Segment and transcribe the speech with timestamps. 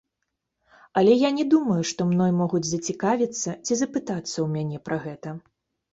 [1.01, 5.29] Але я не думаю, што мной могуць зацікавіцца ці запытацца ў мяне пра гэта.